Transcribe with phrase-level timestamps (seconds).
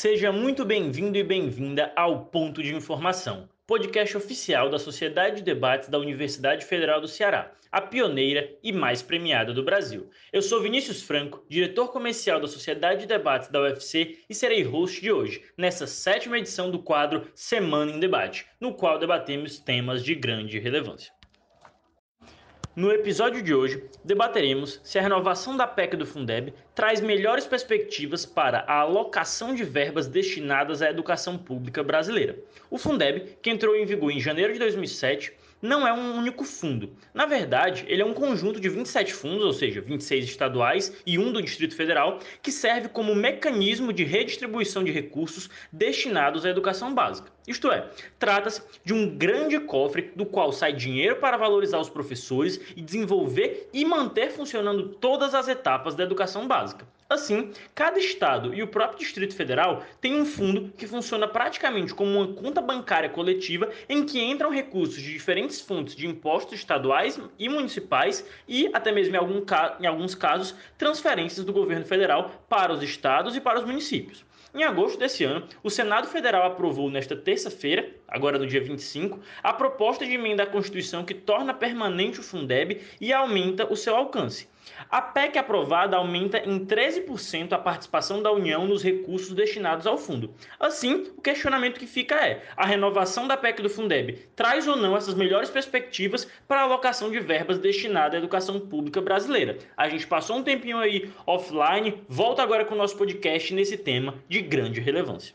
[0.00, 5.90] Seja muito bem-vindo e bem-vinda ao Ponto de Informação, podcast oficial da Sociedade de Debates
[5.90, 10.08] da Universidade Federal do Ceará, a pioneira e mais premiada do Brasil.
[10.32, 15.02] Eu sou Vinícius Franco, diretor comercial da Sociedade de Debates da UFC e serei host
[15.02, 20.14] de hoje, nessa sétima edição do quadro Semana em Debate, no qual debatemos temas de
[20.14, 21.12] grande relevância.
[22.76, 28.24] No episódio de hoje, debateremos se a renovação da PEC do Fundeb traz melhores perspectivas
[28.24, 32.38] para a alocação de verbas destinadas à educação pública brasileira.
[32.70, 36.96] O Fundeb, que entrou em vigor em janeiro de 2007, não é um único fundo.
[37.12, 41.32] Na verdade, ele é um conjunto de 27 fundos, ou seja, 26 estaduais e um
[41.32, 47.30] do Distrito Federal, que serve como mecanismo de redistribuição de recursos destinados à educação básica.
[47.46, 52.60] Isto é, trata-se de um grande cofre do qual sai dinheiro para valorizar os professores
[52.76, 56.86] e desenvolver e manter funcionando todas as etapas da educação básica.
[57.10, 62.08] Assim, cada estado e o próprio Distrito Federal tem um fundo que funciona praticamente como
[62.08, 67.48] uma conta bancária coletiva em que entram recursos de diferentes fontes de impostos estaduais e
[67.48, 73.40] municipais e, até mesmo em, alguns casos, transferências do governo federal para os estados e
[73.40, 74.24] para os municípios.
[74.54, 79.52] Em agosto desse ano, o Senado Federal aprovou nesta terça-feira, agora no dia 25, a
[79.52, 84.48] proposta de emenda à Constituição que torna permanente o Fundeb e aumenta o seu alcance.
[84.90, 90.34] A PEC aprovada aumenta em 13% a participação da União nos recursos destinados ao fundo.
[90.58, 94.96] Assim, o questionamento que fica é: a renovação da PEC do Fundeb traz ou não
[94.96, 99.58] essas melhores perspectivas para a alocação de verbas destinadas à educação pública brasileira?
[99.76, 104.14] A gente passou um tempinho aí offline, volta agora com o nosso podcast nesse tema
[104.28, 105.34] de grande relevância.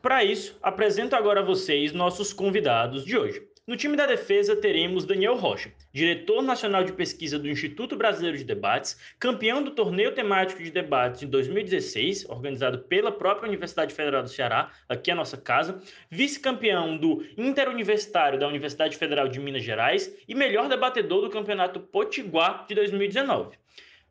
[0.00, 3.51] Para isso, apresento agora a vocês nossos convidados de hoje.
[3.64, 8.42] No time da defesa teremos Daniel Rocha, diretor nacional de pesquisa do Instituto Brasileiro de
[8.42, 14.28] Debates, campeão do torneio temático de debates em 2016, organizado pela própria Universidade Federal do
[14.28, 20.34] Ceará, aqui a nossa casa, vice-campeão do Interuniversitário da Universidade Federal de Minas Gerais e
[20.34, 23.56] melhor debatedor do Campeonato Potiguar de 2019.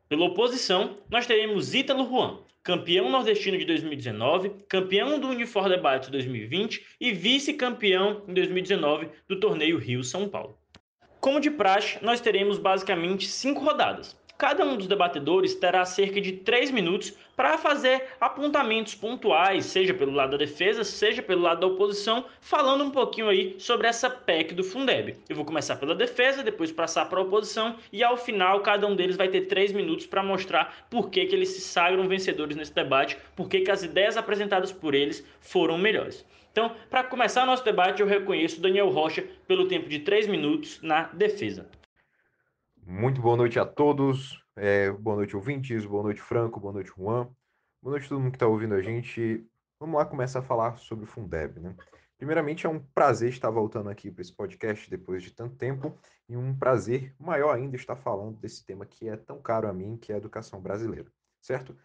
[0.08, 6.84] Pela oposição, nós teremos Ítalo Juan, campeão nordestino de 2019, campeão do Unifor Debate 2020
[7.00, 10.56] e vice-campeão em 2019 do torneio Rio-São Paulo.
[11.20, 14.16] Como de praxe, nós teremos basicamente cinco rodadas.
[14.42, 20.10] Cada um dos debatedores terá cerca de 3 minutos para fazer apontamentos pontuais, seja pelo
[20.10, 24.52] lado da defesa, seja pelo lado da oposição, falando um pouquinho aí sobre essa PEC
[24.52, 25.14] do Fundeb.
[25.28, 28.96] Eu vou começar pela defesa, depois passar para a oposição e ao final cada um
[28.96, 32.74] deles vai ter 3 minutos para mostrar por que, que eles se sagram vencedores nesse
[32.74, 36.26] debate, por que, que as ideias apresentadas por eles foram melhores.
[36.50, 41.04] Então, para começar nosso debate, eu reconheço Daniel Rocha pelo tempo de 3 minutos na
[41.12, 41.64] defesa.
[42.84, 44.44] Muito boa noite a todos.
[44.56, 45.84] É, boa noite, ouvintes.
[45.86, 46.58] Boa noite, Franco.
[46.58, 47.28] Boa noite, Juan.
[47.80, 49.46] Boa noite a todo mundo que está ouvindo a gente.
[49.78, 51.76] Vamos lá começar a falar sobre o Fundeb, né?
[52.18, 55.96] Primeiramente, é um prazer estar voltando aqui para esse podcast depois de tanto tempo
[56.28, 59.96] e um prazer maior ainda estar falando desse tema que é tão caro a mim,
[59.96, 61.10] que é a educação brasileira,
[61.40, 61.76] certo?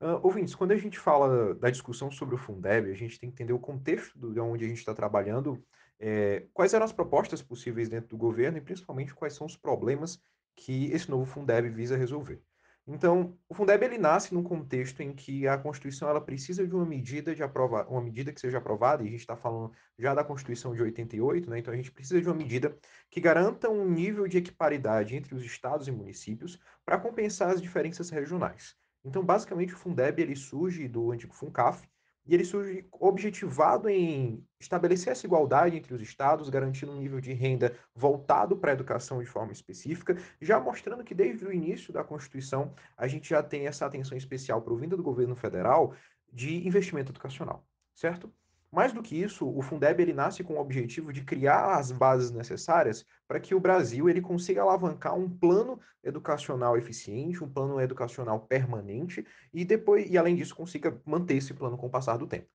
[0.00, 3.34] Uh, ouvintes, quando a gente fala da discussão sobre o Fundeb, a gente tem que
[3.34, 5.60] entender o contexto de onde a gente está trabalhando,
[5.98, 10.20] é, quais eram as propostas possíveis dentro do governo e principalmente quais são os problemas
[10.56, 12.42] que esse novo Fundeb visa resolver.
[12.86, 16.84] Então, o Fundeb ele nasce num contexto em que a Constituição ela precisa de uma
[16.84, 20.22] medida de aprova uma medida que seja aprovada, e a gente está falando já da
[20.22, 21.58] Constituição de 88, né?
[21.58, 22.76] Então a gente precisa de uma medida
[23.10, 28.10] que garanta um nível de equiparidade entre os estados e municípios para compensar as diferenças
[28.10, 28.76] regionais.
[29.02, 31.82] Então, basicamente, o Fundeb ele surge do antigo Funcaf,
[32.26, 37.32] e ele surge objetivado em estabelecer essa igualdade entre os estados, garantindo um nível de
[37.32, 42.02] renda voltado para a educação de forma específica, já mostrando que desde o início da
[42.02, 45.94] Constituição a gente já tem essa atenção especial provinda do governo federal
[46.32, 48.32] de investimento educacional, certo?
[48.74, 52.32] Mais do que isso, o Fundeb ele nasce com o objetivo de criar as bases
[52.32, 58.40] necessárias para que o Brasil ele consiga alavancar um plano educacional eficiente, um plano educacional
[58.40, 62.48] permanente e depois e além disso consiga manter esse plano com o passar do tempo.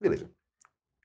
[0.00, 0.28] Beleza.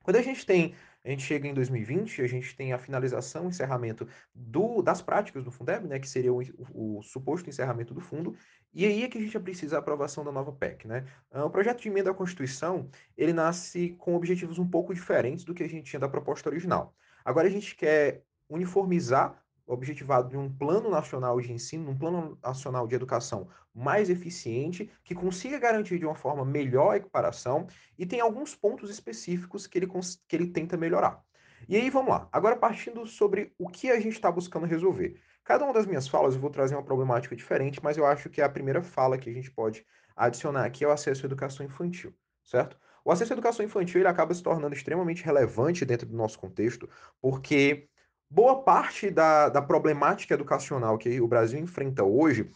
[0.02, 0.74] Quando a gente tem,
[1.04, 5.52] a gente chega em 2020, a gente tem a finalização, encerramento do, das práticas do
[5.52, 6.42] Fundeb, né, que seria o,
[6.74, 8.36] o, o, suposto encerramento do fundo,
[8.76, 11.06] e aí é que a gente precisa da aprovação da nova PEC, né?
[11.32, 15.54] Ah, o projeto de emenda à Constituição, ele nasce com objetivos um pouco diferentes do
[15.54, 16.94] que a gente tinha da proposta original.
[17.24, 22.86] Agora a gente quer uniformizar objetivado de um plano nacional de ensino, um plano nacional
[22.86, 27.68] de educação mais eficiente, que consiga garantir de uma forma melhor a equiparação
[27.98, 29.88] e tem alguns pontos específicos que ele,
[30.28, 31.24] que ele tenta melhorar.
[31.68, 32.30] E aí vamos lá.
[32.32, 35.20] Agora partindo sobre o que a gente está buscando resolver.
[35.46, 38.42] Cada uma das minhas falas eu vou trazer uma problemática diferente, mas eu acho que
[38.42, 42.12] a primeira fala que a gente pode adicionar aqui é o acesso à educação infantil,
[42.44, 42.76] certo?
[43.06, 46.90] O acesso à educação infantil ele acaba se tornando extremamente relevante dentro do nosso contexto,
[47.22, 47.88] porque
[48.28, 52.50] boa parte da, da problemática educacional que o Brasil enfrenta hoje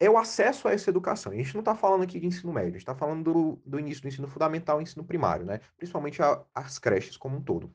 [0.00, 1.32] é o acesso a essa educação.
[1.32, 3.78] a gente não está falando aqui de ensino médio, a gente está falando do, do,
[3.78, 5.60] início do ensino fundamental e ensino primário, né?
[5.76, 7.70] principalmente a, as creches como um todo.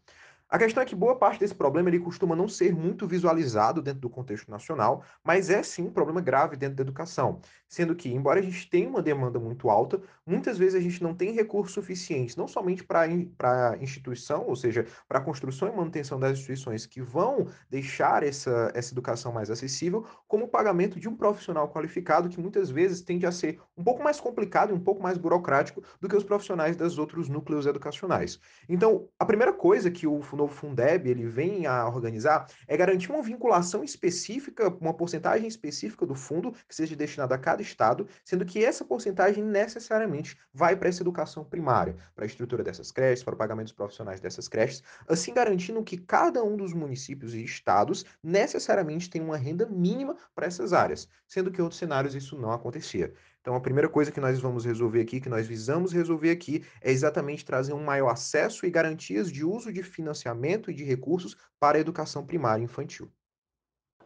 [0.52, 4.02] A questão é que boa parte desse problema ele costuma não ser muito visualizado dentro
[4.02, 7.40] do contexto nacional, mas é sim um problema grave dentro da educação.
[7.70, 11.16] Sendo que, embora a gente tenha uma demanda muito alta, muitas vezes a gente não
[11.16, 16.20] tem recursos suficientes, não somente para a instituição, ou seja, para a construção e manutenção
[16.20, 21.16] das instituições que vão deixar essa, essa educação mais acessível, como o pagamento de um
[21.16, 25.02] profissional qualificado, que muitas vezes tende a ser um pouco mais complicado e um pouco
[25.02, 28.38] mais burocrático do que os profissionais dos outros núcleos educacionais.
[28.68, 33.22] Então, a primeira coisa que o novo Fundeb ele vem a organizar é garantir uma
[33.22, 38.64] vinculação específica, uma porcentagem específica do fundo que seja destinada a cada estado, sendo que
[38.64, 43.38] essa porcentagem necessariamente vai para essa educação primária, para a estrutura dessas creches, para o
[43.38, 49.10] pagamento dos profissionais dessas creches, assim garantindo que cada um dos municípios e estados necessariamente
[49.10, 53.14] tem uma renda mínima para essas áreas, sendo que em outros cenários isso não acontecia.
[53.42, 56.92] Então, a primeira coisa que nós vamos resolver aqui, que nós visamos resolver aqui, é
[56.92, 61.78] exatamente trazer um maior acesso e garantias de uso de financiamento e de recursos para
[61.78, 63.12] a educação primária infantil.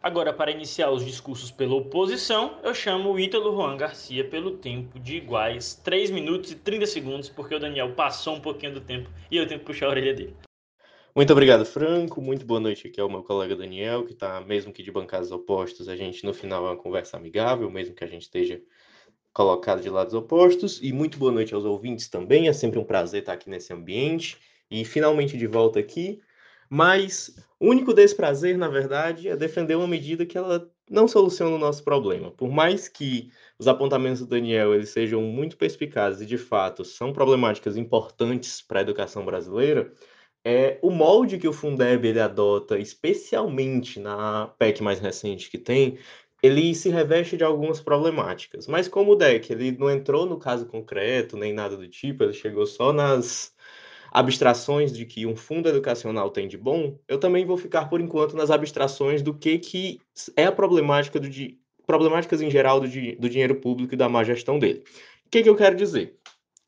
[0.02, 4.98] Agora, para iniciar os discursos pela oposição, eu chamo o Ítalo Juan Garcia pelo tempo
[4.98, 9.10] de iguais 3 minutos e 30 segundos, porque o Daniel passou um pouquinho do tempo
[9.30, 10.36] e eu tenho que puxar a orelha dele.
[11.14, 12.20] Muito obrigado, Franco.
[12.20, 15.88] Muito boa noite aqui ao meu colega Daniel, que está, mesmo que de bancadas opostas,
[15.88, 18.62] a gente no final é uma conversa amigável, mesmo que a gente esteja
[19.36, 20.80] colocado de lados opostos.
[20.82, 22.48] E muito boa noite aos ouvintes também.
[22.48, 24.38] É sempre um prazer estar aqui nesse ambiente
[24.70, 26.22] e finalmente de volta aqui.
[26.70, 31.58] Mas o único desprazer, na verdade, é defender uma medida que ela não soluciona o
[31.58, 32.30] nosso problema.
[32.30, 37.12] Por mais que os apontamentos do Daniel eles sejam muito perspicazes e, de fato, são
[37.12, 39.92] problemáticas importantes para a educação brasileira,
[40.48, 45.98] é, o molde que o Fundeb ele adota, especialmente na PEC mais recente que tem,
[46.46, 48.66] ele se reveste de algumas problemáticas.
[48.66, 52.32] Mas como o deck ele não entrou no caso concreto, nem nada do tipo, ele
[52.32, 53.54] chegou só nas
[54.12, 58.36] abstrações de que um fundo educacional tem de bom, eu também vou ficar por enquanto
[58.36, 60.00] nas abstrações do que, que
[60.36, 61.28] é a problemática do
[61.86, 64.82] problemáticas em geral do, do dinheiro público e da má gestão dele.
[65.26, 66.16] O que, que eu quero dizer?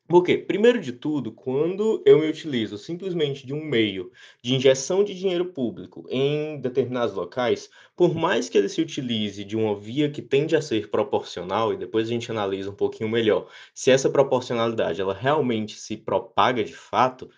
[0.08, 4.10] Porque, primeiro de tudo, quando eu me utilizo simplesmente de um meio
[4.42, 9.54] de injeção de dinheiro público em determinados locais, por mais que ele se utilize de
[9.54, 13.50] uma via que tende a ser proporcional, e depois a gente analisa um pouquinho melhor
[13.74, 17.30] se essa proporcionalidade ela realmente se propaga de fato,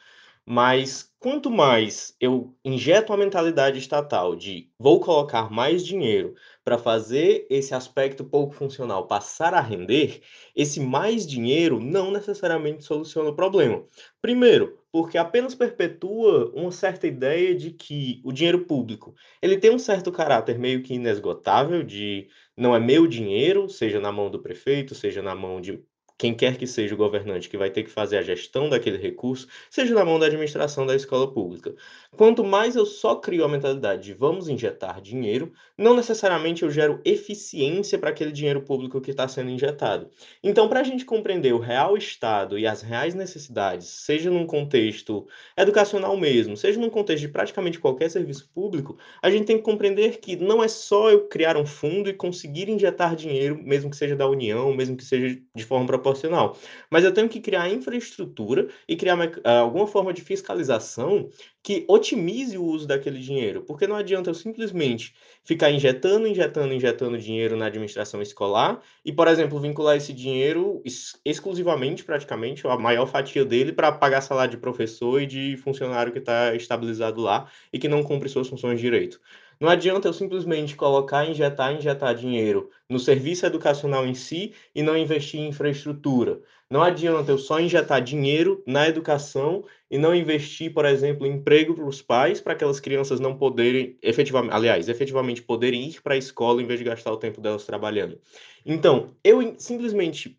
[0.53, 7.47] mas quanto mais eu injeto a mentalidade estatal de vou colocar mais dinheiro para fazer
[7.49, 10.23] esse aspecto pouco funcional passar a render,
[10.57, 13.85] esse mais dinheiro não necessariamente soluciona o problema.
[14.21, 19.79] Primeiro, porque apenas perpetua uma certa ideia de que o dinheiro público ele tem um
[19.79, 22.27] certo caráter meio que inesgotável de
[22.57, 25.81] não é meu dinheiro, seja na mão do prefeito, seja na mão de
[26.21, 29.49] quem quer que seja o governante que vai ter que fazer a gestão daquele recurso,
[29.71, 31.75] seja na mão da administração da escola pública.
[32.15, 37.01] Quanto mais eu só crio a mentalidade de vamos injetar dinheiro, não necessariamente eu gero
[37.07, 40.11] eficiência para aquele dinheiro público que está sendo injetado.
[40.45, 45.27] Então, para a gente compreender o real estado e as reais necessidades, seja num contexto
[45.57, 50.19] educacional mesmo, seja num contexto de praticamente qualquer serviço público, a gente tem que compreender
[50.19, 54.15] que não é só eu criar um fundo e conseguir injetar dinheiro, mesmo que seja
[54.15, 56.57] da União, mesmo que seja de forma proporcional proporcional.
[56.91, 61.31] Mas eu tenho que criar infraestrutura e criar ah, alguma forma de fiscalização
[61.63, 65.15] que otimize o uso daquele dinheiro, porque não adianta eu simplesmente
[65.45, 70.83] ficar injetando, injetando, injetando dinheiro na administração escolar e, por exemplo, vincular esse dinheiro
[71.25, 76.19] exclusivamente, praticamente, a maior fatia dele para pagar salário de professor e de funcionário que
[76.19, 79.21] está estabilizado lá e que não cumpre suas funções direito.
[79.61, 84.97] Não adianta eu simplesmente colocar, injetar, injetar dinheiro no serviço educacional em si e não
[84.97, 86.41] investir em infraestrutura.
[86.71, 91.75] Não adianta eu só injetar dinheiro na educação e não investir, por exemplo, em emprego
[91.75, 96.19] para os pais, para aquelas crianças não poderem, efetivamente, aliás, efetivamente poderem ir para a
[96.19, 98.21] escola em vez de gastar o tempo delas trabalhando.
[98.65, 100.37] Então, eu simplesmente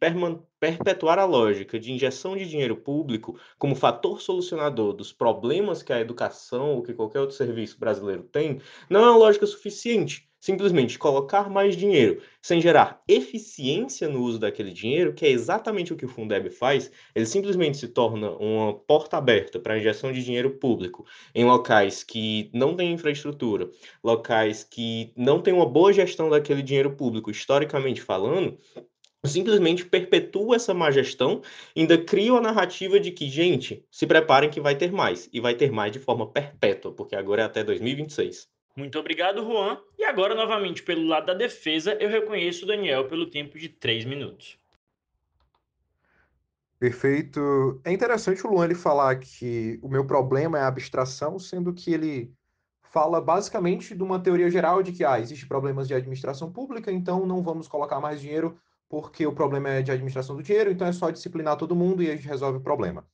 [0.60, 6.00] perpetuar a lógica de injeção de dinheiro público como fator solucionador dos problemas que a
[6.00, 11.50] educação ou que qualquer outro serviço brasileiro tem, não é uma lógica suficiente simplesmente colocar
[11.50, 16.10] mais dinheiro sem gerar eficiência no uso daquele dinheiro, que é exatamente o que o
[16.10, 21.05] Fundeb faz, ele simplesmente se torna uma porta aberta para a injeção de dinheiro público
[21.36, 23.69] em locais que não têm infraestrutura,
[24.03, 28.57] locais que não têm uma boa gestão daquele dinheiro público, historicamente falando,
[29.25, 31.41] simplesmente perpetua essa má gestão,
[31.77, 35.53] ainda cria a narrativa de que, gente, se preparem que vai ter mais, e vai
[35.53, 38.50] ter mais de forma perpétua, porque agora é até 2026.
[38.75, 39.77] Muito obrigado, Juan.
[39.97, 44.05] E agora, novamente, pelo lado da defesa, eu reconheço o Daniel pelo tempo de três
[44.05, 44.57] minutos.
[46.79, 47.79] Perfeito.
[47.83, 51.93] É interessante o Luan ele falar que o meu problema é a abstração, sendo que
[51.93, 52.33] ele
[52.81, 57.25] fala basicamente de uma teoria geral de que ah, existem problemas de administração pública, então
[57.25, 58.59] não vamos colocar mais dinheiro
[58.89, 62.11] porque o problema é de administração do dinheiro, então é só disciplinar todo mundo e
[62.11, 63.07] a gente resolve o problema.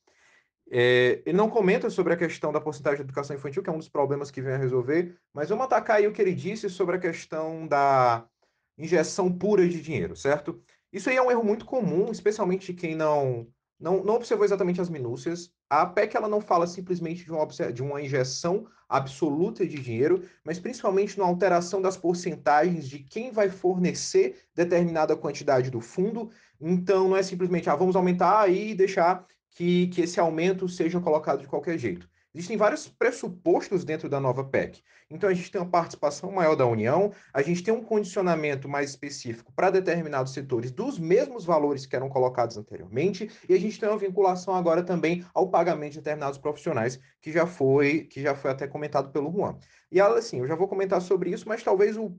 [0.70, 3.78] É, ele não comenta sobre a questão da porcentagem de educação infantil, que é um
[3.78, 6.96] dos problemas que vem a resolver, mas vamos atacar aí o que ele disse sobre
[6.96, 8.26] a questão da
[8.76, 10.62] injeção pura de dinheiro, certo?
[10.92, 13.46] Isso aí é um erro muito comum, especialmente quem não
[13.78, 15.52] não, não observou exatamente as minúcias.
[15.70, 20.58] A PEC ela não fala simplesmente de uma, de uma injeção absoluta de dinheiro, mas
[20.58, 26.30] principalmente na alteração das porcentagens de quem vai fornecer determinada quantidade do fundo.
[26.60, 31.40] Então, não é simplesmente, ah, vamos aumentar e deixar que, que esse aumento seja colocado
[31.40, 32.08] de qualquer jeito.
[32.34, 34.82] Existem vários pressupostos dentro da nova PEC.
[35.10, 38.90] Então, a gente tem uma participação maior da União, a gente tem um condicionamento mais
[38.90, 43.88] específico para determinados setores dos mesmos valores que eram colocados anteriormente, e a gente tem
[43.88, 48.50] uma vinculação agora também ao pagamento de determinados profissionais, que já foi, que já foi
[48.50, 49.58] até comentado pelo Juan.
[49.90, 52.14] E assim, eu já vou comentar sobre isso, mas talvez o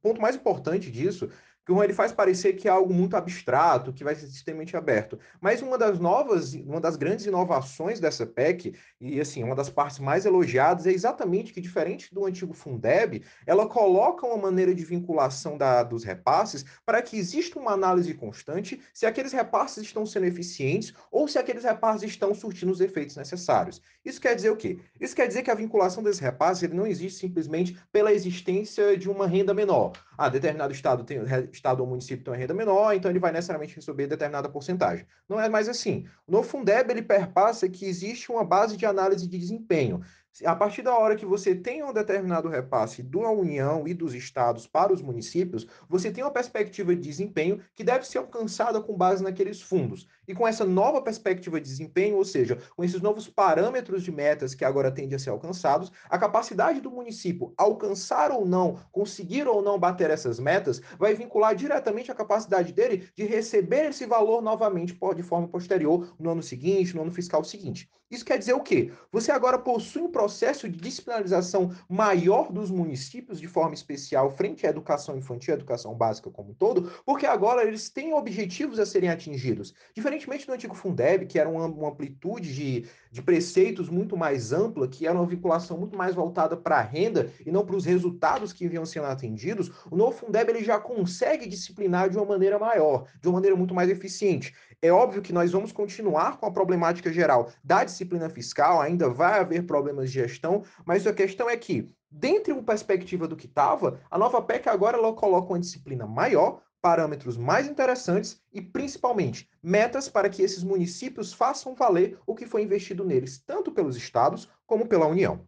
[0.00, 1.30] ponto mais importante disso
[1.64, 5.18] que ele faz parecer que é algo muito abstrato, que vai ser extremamente aberto.
[5.40, 9.98] Mas uma das novas, uma das grandes inovações dessa PEC, e assim, uma das partes
[9.98, 15.56] mais elogiadas, é exatamente que, diferente do antigo Fundeb, ela coloca uma maneira de vinculação
[15.56, 20.92] da, dos repasses para que exista uma análise constante se aqueles repasses estão sendo eficientes
[21.10, 23.80] ou se aqueles repasses estão surtindo os efeitos necessários.
[24.04, 24.78] Isso quer dizer o quê?
[25.00, 29.08] Isso quer dizer que a vinculação desses repasses ele não existe simplesmente pela existência de
[29.08, 29.92] uma renda menor.
[30.16, 31.18] Ah, determinado estado tem
[31.52, 35.06] estado ou município tem uma renda menor, então ele vai necessariamente receber determinada porcentagem.
[35.28, 36.06] Não é mais assim.
[36.28, 40.02] No Fundeb, ele perpassa que existe uma base de análise de desempenho.
[40.46, 44.66] A partir da hora que você tem um determinado repasse da União e dos estados
[44.66, 49.22] para os municípios, você tem uma perspectiva de desempenho que deve ser alcançada com base
[49.22, 50.08] naqueles fundos.
[50.26, 54.54] E com essa nova perspectiva de desempenho, ou seja, com esses novos parâmetros de metas
[54.54, 59.60] que agora tendem a ser alcançados, a capacidade do município alcançar ou não, conseguir ou
[59.60, 64.98] não bater essas metas, vai vincular diretamente a capacidade dele de receber esse valor novamente
[65.14, 67.90] de forma posterior no ano seguinte, no ano fiscal seguinte.
[68.12, 68.92] Isso quer dizer o quê?
[69.10, 74.70] Você agora possui um processo de disciplinarização maior dos municípios de forma especial frente à
[74.70, 79.10] educação infantil, à educação básica como um todo, porque agora eles têm objetivos a serem
[79.10, 79.74] atingidos.
[79.92, 84.86] Diferentemente do antigo Fundeb, que era uma, uma amplitude de, de preceitos muito mais ampla,
[84.86, 88.52] que era uma vinculação muito mais voltada para a renda e não para os resultados
[88.52, 93.08] que iam sendo atendidos, o novo Fundeb ele já consegue disciplinar de uma maneira maior,
[93.20, 94.54] de uma maneira muito mais eficiente.
[94.84, 99.38] É óbvio que nós vamos continuar com a problemática geral da disciplina fiscal, ainda vai
[99.38, 104.00] haver problemas de gestão, mas a questão é que, dentro da perspectiva do que estava,
[104.10, 110.08] a nova PEC agora ela coloca uma disciplina maior, parâmetros mais interessantes e, principalmente, metas
[110.08, 114.88] para que esses municípios façam valer o que foi investido neles, tanto pelos estados como
[114.88, 115.46] pela União.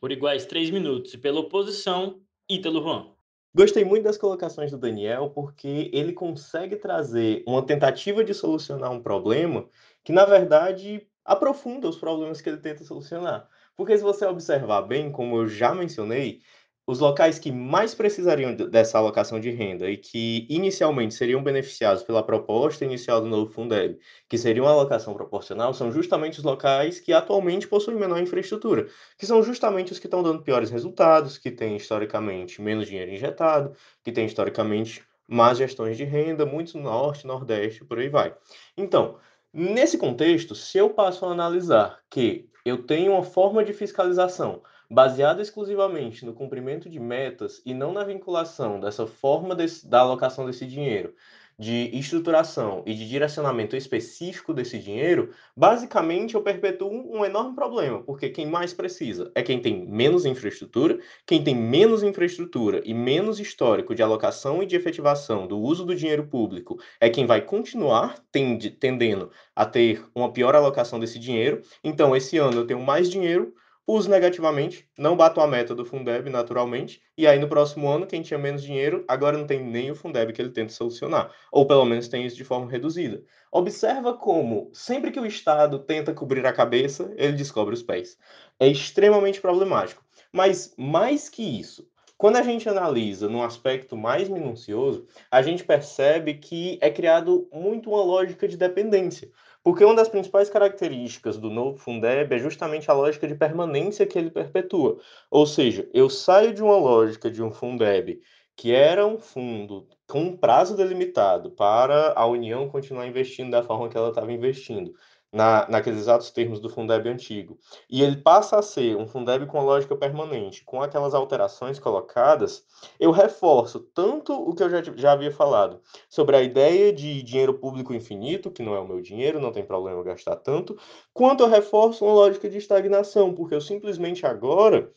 [0.00, 3.17] Por iguais três minutos e pela oposição, Ítalo Juan.
[3.54, 9.02] Gostei muito das colocações do Daniel, porque ele consegue trazer uma tentativa de solucionar um
[9.02, 9.68] problema
[10.04, 13.48] que, na verdade, aprofunda os problemas que ele tenta solucionar.
[13.76, 16.40] Porque se você observar bem, como eu já mencionei,
[16.88, 22.22] os locais que mais precisariam dessa alocação de renda e que inicialmente seriam beneficiados pela
[22.22, 27.12] proposta inicial do novo Fundeb, que seria uma alocação proporcional, são justamente os locais que
[27.12, 31.76] atualmente possuem menor infraestrutura, que são justamente os que estão dando piores resultados, que têm
[31.76, 37.84] historicamente menos dinheiro injetado, que têm historicamente más gestões de renda, muitos no norte, nordeste,
[37.84, 38.34] por aí vai.
[38.78, 39.18] Então,
[39.52, 45.40] nesse contexto, se eu passo a analisar que eu tenho uma forma de fiscalização baseado
[45.40, 50.66] exclusivamente no cumprimento de metas e não na vinculação dessa forma desse, da alocação desse
[50.66, 51.14] dinheiro,
[51.58, 58.28] de estruturação e de direcionamento específico desse dinheiro, basicamente eu perpetuo um enorme problema, porque
[58.28, 63.92] quem mais precisa é quem tem menos infraestrutura, quem tem menos infraestrutura e menos histórico
[63.92, 68.70] de alocação e de efetivação do uso do dinheiro público é quem vai continuar tende,
[68.70, 71.60] tendendo a ter uma pior alocação desse dinheiro.
[71.82, 73.52] Então, esse ano eu tenho mais dinheiro,
[73.88, 78.22] uso negativamente, não bato a meta do Fundeb naturalmente, e aí no próximo ano, quem
[78.22, 81.84] tinha menos dinheiro, agora não tem nem o Fundeb que ele tenta solucionar, ou pelo
[81.86, 83.24] menos tem isso de forma reduzida.
[83.50, 88.18] Observa como, sempre que o Estado tenta cobrir a cabeça, ele descobre os pés.
[88.60, 90.04] É extremamente problemático.
[90.32, 96.34] Mas, mais que isso, Quando a gente analisa num aspecto mais minucioso, a gente percebe
[96.34, 99.30] que é criado muito uma lógica de dependência.
[99.62, 104.18] Porque uma das principais características do novo Fundeb é justamente a lógica de permanência que
[104.18, 104.98] ele perpetua.
[105.30, 108.20] Ou seja, eu saio de uma lógica de um Fundeb
[108.58, 113.88] que era um fundo com um prazo delimitado para a União continuar investindo da forma
[113.88, 114.92] que ela estava investindo,
[115.32, 117.58] na, naqueles exatos termos do Fundeb antigo.
[117.88, 122.64] E ele passa a ser um Fundeb com lógica permanente, com aquelas alterações colocadas,
[122.98, 127.54] eu reforço tanto o que eu já, já havia falado sobre a ideia de dinheiro
[127.54, 130.78] público infinito, que não é o meu dinheiro, não tem problema gastar tanto,
[131.12, 134.90] quanto eu reforço uma lógica de estagnação, porque eu simplesmente agora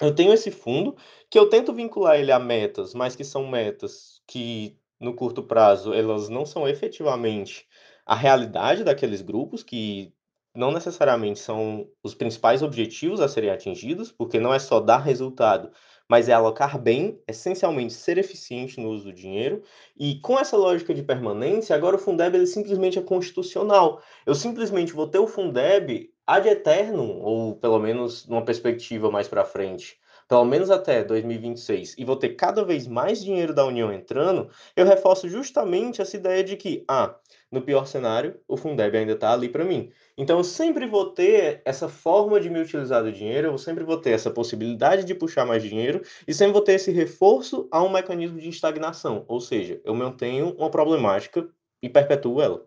[0.00, 0.96] eu tenho esse fundo
[1.28, 5.92] que eu tento vincular ele a metas, mas que são metas que no curto prazo
[5.92, 7.66] elas não são efetivamente
[8.10, 10.12] a realidade daqueles grupos que
[10.52, 15.70] não necessariamente são os principais objetivos a serem atingidos, porque não é só dar resultado,
[16.08, 19.62] mas é alocar bem, essencialmente ser eficiente no uso do dinheiro.
[19.96, 24.02] E com essa lógica de permanência, agora o Fundeb ele simplesmente é constitucional.
[24.26, 29.44] Eu simplesmente vou ter o Fundeb ad eternum, ou pelo menos numa perspectiva mais para
[29.44, 29.99] frente,
[30.30, 34.86] pelo menos até 2026, e vou ter cada vez mais dinheiro da União entrando, eu
[34.86, 37.16] reforço justamente essa ideia de que, ah,
[37.50, 39.90] no pior cenário, o Fundeb ainda está ali para mim.
[40.16, 43.96] Então, eu sempre vou ter essa forma de me utilizar do dinheiro, eu sempre vou
[43.96, 47.90] ter essa possibilidade de puxar mais dinheiro e sempre vou ter esse reforço a um
[47.90, 51.48] mecanismo de estagnação, ou seja, eu mantenho uma problemática
[51.82, 52.64] e perpetuo ela.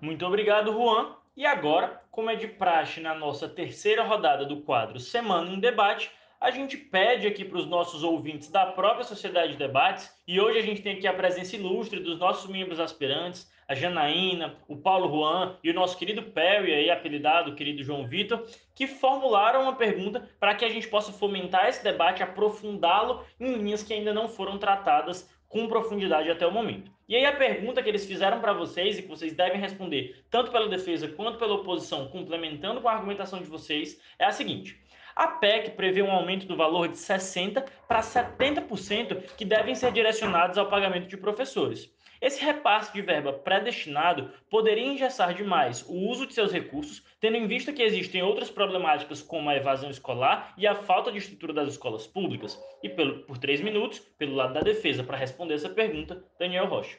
[0.00, 1.16] Muito obrigado, Juan.
[1.36, 6.12] E agora, como é de praxe na nossa terceira rodada do quadro Semana em Debate,
[6.40, 10.58] a gente pede aqui para os nossos ouvintes da própria Sociedade de Debates, e hoje
[10.58, 15.14] a gente tem aqui a presença ilustre dos nossos membros aspirantes, a Janaína, o Paulo
[15.14, 18.44] Juan e o nosso querido Perry, aí, apelidado, querido João Vitor,
[18.74, 23.82] que formularam uma pergunta para que a gente possa fomentar esse debate, aprofundá-lo em linhas
[23.82, 26.90] que ainda não foram tratadas com profundidade até o momento.
[27.08, 30.50] E aí a pergunta que eles fizeram para vocês e que vocês devem responder, tanto
[30.50, 34.80] pela defesa quanto pela oposição, complementando com a argumentação de vocês, é a seguinte:
[35.20, 40.56] a PEC prevê um aumento do valor de 60% para 70% que devem ser direcionados
[40.56, 41.92] ao pagamento de professores.
[42.22, 47.46] Esse repasse de verba predestinado poderia engessar demais o uso de seus recursos, tendo em
[47.46, 51.68] vista que existem outras problemáticas como a evasão escolar e a falta de estrutura das
[51.68, 52.58] escolas públicas.
[52.82, 56.96] E pelo, por três minutos, pelo lado da defesa, para responder essa pergunta, Daniel Rocha.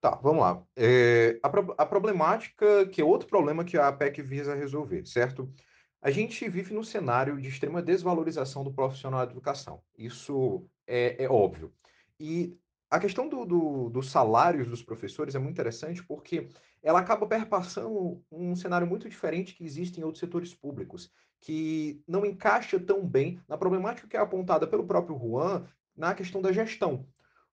[0.00, 0.62] Tá, vamos lá.
[0.76, 5.52] É, a, a problemática, que é outro problema que a PEC visa resolver, certo?
[6.02, 9.82] A gente vive num cenário de extrema desvalorização do profissional da educação.
[9.98, 11.72] Isso é, é óbvio.
[12.18, 12.56] E
[12.90, 16.48] a questão do, do, dos salários dos professores é muito interessante porque
[16.82, 22.24] ela acaba perpassando um cenário muito diferente que existe em outros setores públicos, que não
[22.24, 27.06] encaixa tão bem na problemática que é apontada pelo próprio Juan na questão da gestão.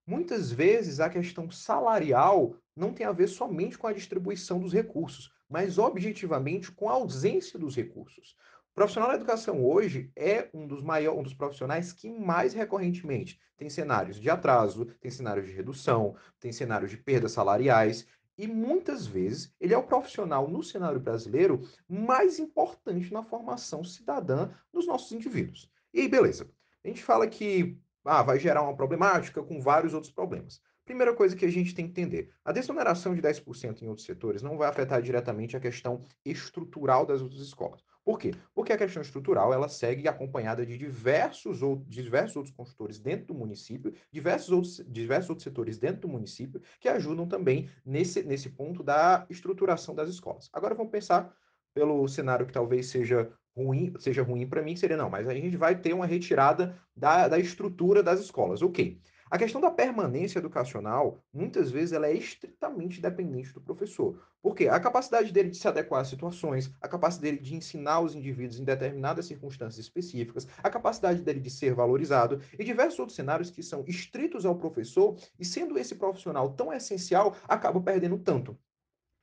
[0.05, 5.31] Muitas vezes a questão salarial não tem a ver somente com a distribuição dos recursos,
[5.49, 8.35] mas objetivamente com a ausência dos recursos
[8.77, 13.71] profissional da educação hoje é um dos maiores, um dos profissionais que mais recorrentemente tem
[13.71, 18.05] cenários de atraso, tem cenários de redução, tem cenários de perdas salariais,
[18.37, 24.47] e muitas vezes ele é o profissional no cenário brasileiro mais importante na formação cidadã
[24.71, 25.71] dos nossos indivíduos.
[25.91, 26.47] E aí, beleza.
[26.85, 30.61] A gente fala que ah, vai gerar uma problemática com vários outros problemas.
[30.87, 34.41] Primeira coisa que a gente tem que entender: a desoneração de 10% em outros setores
[34.41, 37.83] não vai afetar diretamente a questão estrutural das outras escolas.
[38.05, 38.31] Por quê?
[38.55, 43.33] Porque a questão estrutural ela segue acompanhada de diversos, ou, diversos outros consultores dentro do
[43.33, 48.81] município, diversos outros, diversos outros setores dentro do município, que ajudam também nesse, nesse ponto
[48.81, 50.49] da estruturação das escolas.
[50.53, 51.35] Agora vamos pensar
[51.73, 55.57] pelo cenário que talvez seja ruim, seja ruim para mim, seria não, mas a gente
[55.57, 58.61] vai ter uma retirada da, da estrutura das escolas.
[58.61, 59.01] Ok.
[59.29, 64.21] A questão da permanência educacional, muitas vezes, ela é estritamente dependente do professor.
[64.41, 64.69] Por quê?
[64.69, 68.59] A capacidade dele de se adequar às situações, a capacidade dele de ensinar os indivíduos
[68.59, 73.61] em determinadas circunstâncias específicas, a capacidade dele de ser valorizado e diversos outros cenários que
[73.61, 78.57] são estritos ao professor e, sendo esse profissional tão essencial, acaba perdendo tanto.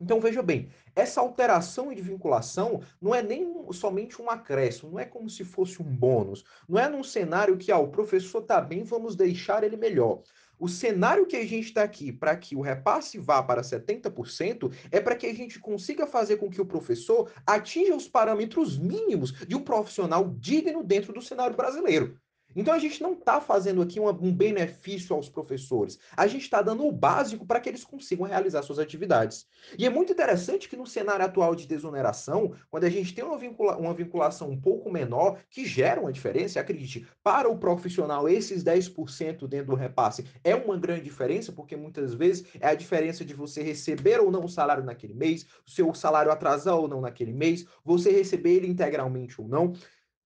[0.04, 5.06] Então veja bem, essa alteração de vinculação não é nem somente um acréscimo, não é
[5.06, 8.82] como se fosse um bônus, não é num cenário que ah, o professor está bem,
[8.82, 10.20] vamos deixar ele melhor.
[10.58, 15.00] O cenário que a gente está aqui para que o repasse vá para 70% é
[15.00, 19.56] para que a gente consiga fazer com que o professor atinja os parâmetros mínimos de
[19.56, 22.20] um profissional digno dentro do cenário brasileiro.
[22.54, 25.98] Então a gente não está fazendo aqui um benefício aos professores.
[26.16, 29.46] A gente está dando o básico para que eles consigam realizar suas atividades.
[29.78, 33.38] E é muito interessante que no cenário atual de desoneração, quando a gente tem uma,
[33.38, 38.62] vincula uma vinculação um pouco menor, que gera uma diferença, acredite, para o profissional, esses
[38.62, 43.34] 10% dentro do repasse é uma grande diferença, porque muitas vezes é a diferença de
[43.34, 47.32] você receber ou não o salário naquele mês, o seu salário atrasar ou não naquele
[47.32, 49.74] mês, você receber ele integralmente ou não.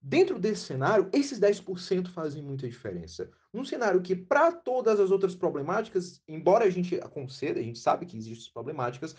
[0.00, 3.30] Dentro desse cenário, esses 10% fazem muita diferença.
[3.52, 8.06] Num cenário que, para todas as outras problemáticas, embora a gente conceda, a gente sabe
[8.06, 9.16] que existem problemáticas,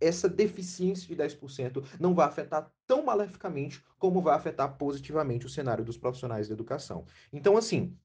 [0.00, 5.84] essa deficiência de 10% não vai afetar tão maleficamente como vai afetar positivamente o cenário
[5.84, 7.04] dos profissionais da educação.
[7.32, 7.96] Então, assim,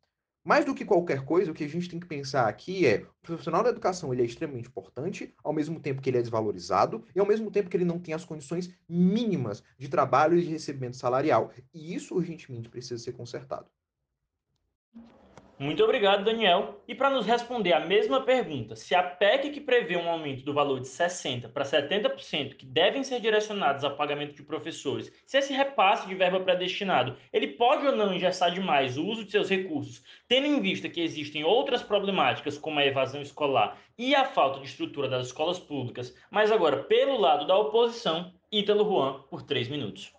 [0.45, 3.07] mais do que qualquer coisa, o que a gente tem que pensar aqui é: o
[3.23, 7.19] profissional da educação ele é extremamente importante, ao mesmo tempo que ele é desvalorizado, e
[7.19, 10.97] ao mesmo tempo que ele não tem as condições mínimas de trabalho e de recebimento
[10.97, 11.51] salarial.
[11.73, 13.67] E isso urgentemente precisa ser consertado.
[15.57, 16.83] Muito obrigado, Daniel.
[16.85, 20.53] E para nos responder a mesma pergunta, se a PEC que prevê um aumento do
[20.53, 25.53] valor de 60% para 70% que devem ser direcionados ao pagamento de professores, se esse
[25.53, 30.03] repasse de verba predestinado, ele pode ou não engessar demais o uso de seus recursos,
[30.27, 34.65] tendo em vista que existem outras problemáticas como a evasão escolar e a falta de
[34.65, 40.13] estrutura das escolas públicas, mas agora pelo lado da oposição, Ítalo Juan por três minutos.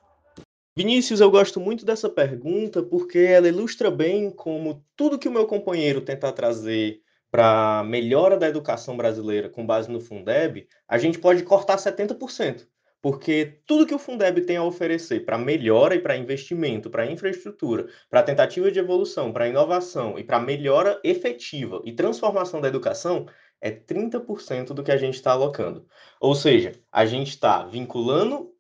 [0.78, 5.46] Vinícius, eu gosto muito dessa pergunta porque ela ilustra bem como tudo que o meu
[5.46, 11.42] companheiro tenta trazer para melhora da educação brasileira com base no Fundeb, a gente pode
[11.44, 12.66] cortar 70%.
[13.00, 17.86] Porque tudo que o Fundeb tem a oferecer para melhora e para investimento, para infraestrutura,
[18.10, 23.26] para tentativa de evolução, para inovação e para melhora efetiva e transformação da educação
[23.62, 25.86] é 30% do que a gente está alocando.
[26.20, 28.52] Ou seja, a gente está vinculando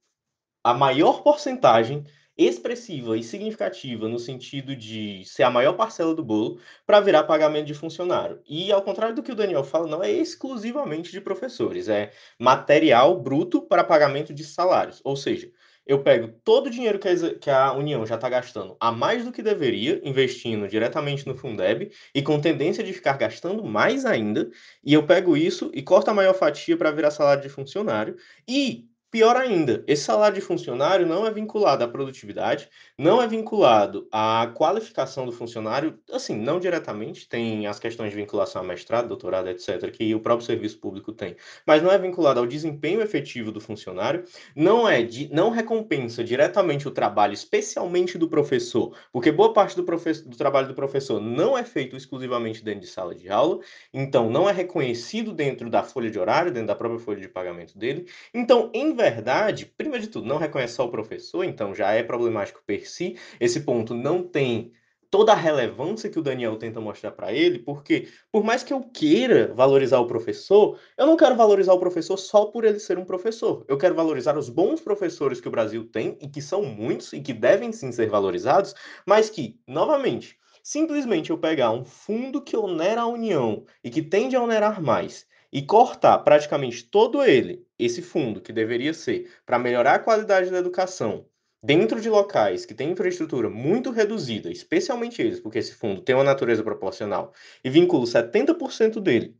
[0.66, 2.04] a maior porcentagem
[2.36, 7.68] expressiva e significativa no sentido de ser a maior parcela do bolo para virar pagamento
[7.68, 8.40] de funcionário.
[8.44, 13.16] E ao contrário do que o Daniel fala, não é exclusivamente de professores, é material
[13.20, 15.00] bruto para pagamento de salários.
[15.04, 15.52] Ou seja,
[15.86, 19.44] eu pego todo o dinheiro que a, União já está gastando a mais do que
[19.44, 24.50] deveria, investindo diretamente no Fundeb, e com tendência de ficar gastando mais ainda,
[24.84, 28.16] e eu pego isso e corto a maior fatia para virar salário de funcionário,
[28.48, 34.06] e Pior ainda, esse salário de funcionário não é vinculado à produtividade, não é vinculado
[34.12, 39.48] à qualificação do funcionário, assim, não diretamente, tem as questões de vinculação a mestrado, doutorado,
[39.48, 41.34] etc., que o próprio serviço público tem,
[41.66, 44.22] mas não é vinculado ao desempenho efetivo do funcionário,
[44.54, 49.82] não é de, não recompensa diretamente o trabalho, especialmente do professor, porque boa parte do,
[49.82, 53.60] do trabalho do professor não é feito exclusivamente dentro de sala de aula,
[53.94, 57.78] então não é reconhecido dentro da folha de horário, dentro da própria folha de pagamento
[57.78, 58.06] dele.
[58.34, 62.60] Então, em verdade, primeiro de tudo, não reconhece só o professor, então já é problemático
[62.66, 63.16] per si.
[63.38, 64.72] Esse ponto não tem
[65.08, 68.82] toda a relevância que o Daniel tenta mostrar para ele, porque por mais que eu
[68.82, 73.04] queira valorizar o professor, eu não quero valorizar o professor só por ele ser um
[73.04, 73.64] professor.
[73.68, 77.20] Eu quero valorizar os bons professores que o Brasil tem e que são muitos e
[77.20, 78.74] que devem sim ser valorizados,
[79.06, 84.34] mas que, novamente, simplesmente eu pegar um fundo que onera a União e que tende
[84.34, 89.94] a onerar mais e cortar praticamente todo ele, esse fundo que deveria ser para melhorar
[89.94, 91.26] a qualidade da educação,
[91.62, 96.24] dentro de locais que têm infraestrutura muito reduzida, especialmente eles, porque esse fundo tem uma
[96.24, 97.32] natureza proporcional,
[97.64, 99.36] e vinculo 70% dele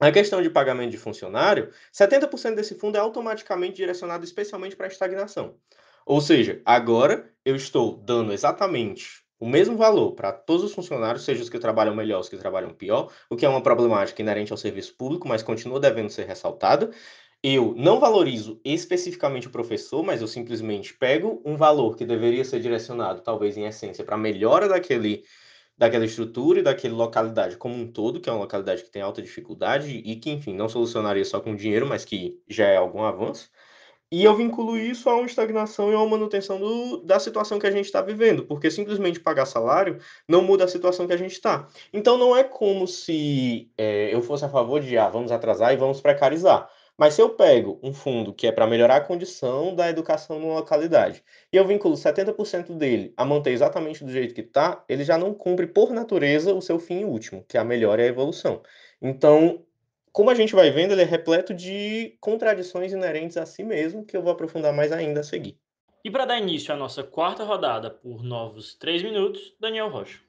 [0.00, 4.88] a questão de pagamento de funcionário, 70% desse fundo é automaticamente direcionado especialmente para a
[4.88, 5.56] estagnação.
[6.04, 11.42] Ou seja, agora eu estou dando exatamente o mesmo valor para todos os funcionários, seja
[11.42, 14.56] os que trabalham melhor os que trabalham pior, o que é uma problemática inerente ao
[14.56, 16.92] serviço público, mas continua devendo ser ressaltada.
[17.42, 22.60] Eu não valorizo especificamente o professor, mas eu simplesmente pego um valor que deveria ser
[22.60, 25.24] direcionado, talvez em essência, para a melhora daquele,
[25.76, 29.20] daquela estrutura e daquela localidade como um todo, que é uma localidade que tem alta
[29.20, 33.50] dificuldade e que, enfim, não solucionaria só com dinheiro, mas que já é algum avanço.
[34.12, 37.66] E eu vinculo isso a uma estagnação e a uma manutenção do, da situação que
[37.66, 39.98] a gente está vivendo, porque simplesmente pagar salário
[40.28, 41.66] não muda a situação que a gente está.
[41.90, 45.78] Então não é como se é, eu fosse a favor de, ah, vamos atrasar e
[45.78, 46.68] vamos precarizar.
[46.94, 50.56] Mas se eu pego um fundo que é para melhorar a condição da educação numa
[50.56, 55.16] localidade e eu vinculo 70% dele a manter exatamente do jeito que está, ele já
[55.16, 58.60] não cumpre por natureza o seu fim último, que é a melhora e a evolução.
[59.00, 59.64] Então,
[60.12, 64.16] como a gente vai vendo, ele é repleto de contradições inerentes a si mesmo, que
[64.16, 65.58] eu vou aprofundar mais ainda a seguir.
[66.04, 70.20] E para dar início à nossa quarta rodada por novos três minutos, Daniel Rocha.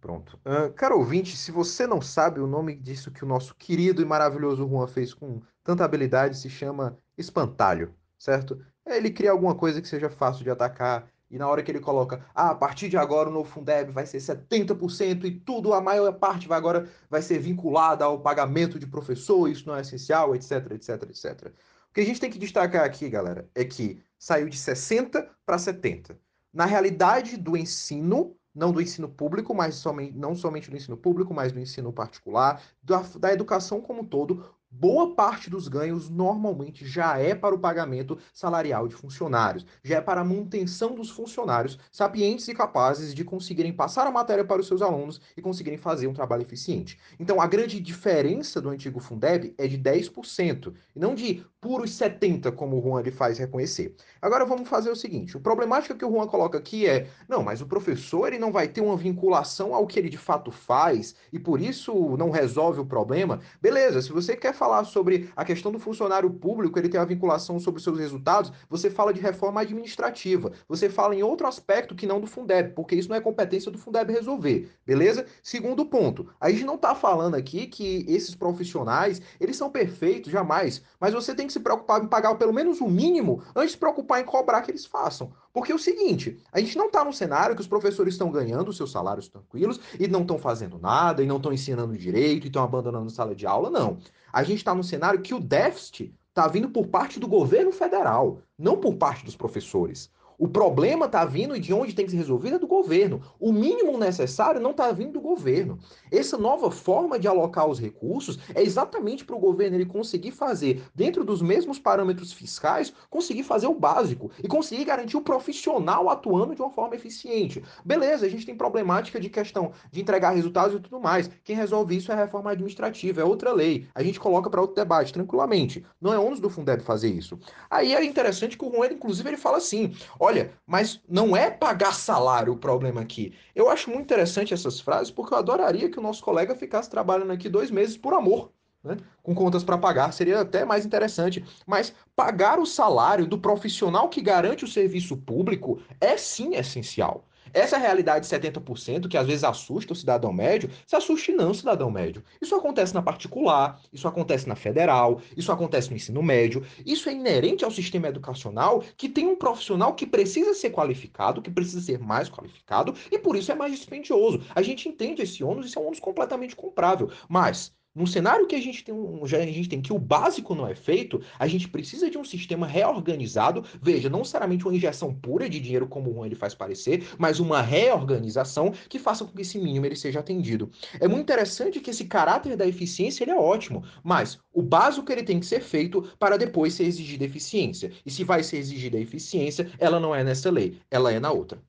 [0.00, 0.38] Pronto.
[0.44, 4.04] Uh, caro ouvinte, se você não sabe, o nome disso que o nosso querido e
[4.04, 8.64] maravilhoso Juan fez com tanta habilidade se chama espantalho, certo?
[8.86, 12.24] Ele cria alguma coisa que seja fácil de atacar, e na hora que ele coloca,
[12.34, 16.12] ah, a partir de agora o novo Fundeb vai ser 70% e tudo, a maior
[16.12, 20.72] parte vai agora vai ser vinculada ao pagamento de professor, isso não é essencial, etc,
[20.72, 21.52] etc, etc.
[21.90, 25.58] O que a gente tem que destacar aqui, galera, é que saiu de 60 para
[25.58, 26.18] 70.
[26.52, 31.32] Na realidade do ensino, não do ensino público, mas somente, não somente do ensino público,
[31.34, 36.86] mas do ensino particular, da, da educação como um todo, boa parte dos ganhos normalmente
[36.86, 41.78] já é para o pagamento salarial de funcionários, já é para a manutenção dos funcionários
[41.90, 46.06] sapientes e capazes de conseguirem passar a matéria para os seus alunos e conseguirem fazer
[46.06, 46.98] um trabalho eficiente.
[47.18, 52.52] Então, a grande diferença do antigo Fundeb é de 10%, e não de puros 70%,
[52.52, 53.94] como o Juan ele faz reconhecer.
[54.22, 57.60] Agora vamos fazer o seguinte, o problemática que o Juan coloca aqui é, não, mas
[57.60, 61.38] o professor ele não vai ter uma vinculação ao que ele de fato faz, e
[61.38, 63.40] por isso não resolve o problema.
[63.60, 67.58] Beleza, se você quer falar sobre a questão do funcionário público, ele tem uma vinculação
[67.58, 70.52] sobre os seus resultados, você fala de reforma administrativa.
[70.68, 73.78] Você fala em outro aspecto que não do Fundeb, porque isso não é competência do
[73.78, 75.26] Fundeb resolver, beleza?
[75.42, 80.82] Segundo ponto, a gente não está falando aqui que esses profissionais, eles são perfeitos, jamais,
[81.00, 83.78] mas você tem que se preocupar em pagar pelo menos o mínimo antes de se
[83.78, 85.32] preocupar em cobrar que eles façam.
[85.52, 88.72] Porque é o seguinte, a gente não está num cenário que os professores estão ganhando
[88.72, 92.62] seus salários tranquilos e não estão fazendo nada, e não estão ensinando direito, e estão
[92.62, 93.98] abandonando sala de aula, não.
[94.32, 98.38] A gente está num cenário que o déficit está vindo por parte do governo federal,
[98.56, 100.10] não por parte dos professores.
[100.38, 103.20] O problema está vindo de onde tem que ser resolvido é do governo.
[103.40, 105.80] O mínimo necessário não está vindo do governo.
[106.12, 110.84] Essa nova forma de alocar os recursos é exatamente para o governo ele conseguir fazer,
[110.94, 116.54] dentro dos mesmos parâmetros fiscais, conseguir fazer o básico e conseguir garantir o profissional atuando
[116.54, 117.60] de uma forma eficiente.
[117.84, 121.28] Beleza, a gente tem problemática de questão de entregar resultados e tudo mais.
[121.42, 123.88] Quem resolve isso é a reforma administrativa, é outra lei.
[123.92, 125.84] A gente coloca para outro debate tranquilamente.
[126.00, 127.36] Não é ônus do Fundeb fazer isso.
[127.68, 130.27] Aí é interessante que o Juan, inclusive, ele fala assim: Olha,
[130.66, 133.34] mas não é pagar salário o problema aqui.
[133.54, 137.32] Eu acho muito interessante essas frases porque eu adoraria que o nosso colega ficasse trabalhando
[137.32, 138.52] aqui dois meses por amor.
[138.82, 138.96] Né?
[139.22, 141.44] Com contas para pagar, seria até mais interessante.
[141.66, 147.27] Mas pagar o salário do profissional que garante o serviço público é sim essencial.
[147.52, 151.90] Essa realidade de 70% que às vezes assusta o cidadão médio, se assuste não cidadão
[151.90, 152.22] médio.
[152.40, 156.64] Isso acontece na particular, isso acontece na federal, isso acontece no ensino médio.
[156.84, 161.50] Isso é inerente ao sistema educacional que tem um profissional que precisa ser qualificado, que
[161.50, 164.42] precisa ser mais qualificado e por isso é mais dispendioso.
[164.54, 167.10] A gente entende esse ônus, isso é um ônus completamente comprável.
[167.28, 170.68] Mas num cenário que a gente tem um, a gente tem que o básico não
[170.68, 173.64] é feito, a gente precisa de um sistema reorganizado.
[173.82, 177.60] Veja, não necessariamente uma injeção pura de dinheiro como o ele faz parecer, mas uma
[177.60, 180.70] reorganização que faça com que esse mínimo ele seja atendido.
[181.00, 185.24] É muito interessante que esse caráter da eficiência ele é ótimo, mas o básico ele
[185.24, 187.90] tem que ser feito para depois ser exigida eficiência.
[188.06, 191.60] E se vai ser exigida eficiência, ela não é nessa lei, ela é na outra.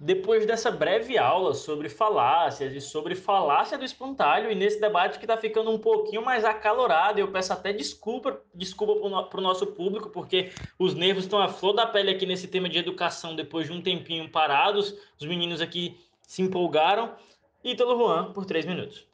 [0.00, 5.24] Depois dessa breve aula sobre falácias e sobre falácia do espantalho, e nesse debate que
[5.24, 10.10] está ficando um pouquinho mais acalorado, eu peço até desculpa, desculpa para o nosso público,
[10.10, 13.72] porque os nervos estão à flor da pele aqui nesse tema de educação depois de
[13.72, 14.94] um tempinho parados.
[15.18, 17.12] Os meninos aqui se empolgaram.
[17.64, 19.07] Ítalo Juan, por três minutos.